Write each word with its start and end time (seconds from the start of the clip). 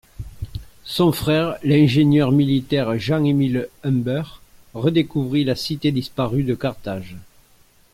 Son 0.83 1.11
frère, 1.11 1.59
l'ingénieur 1.61 2.31
militaire 2.31 2.97
Jean 2.97 3.23
Emile 3.23 3.69
Humbert, 3.83 4.41
redécouvrit 4.73 5.43
la 5.43 5.55
cité 5.55 5.91
disparue 5.91 6.41
de 6.41 6.55
Carthage. 6.55 7.15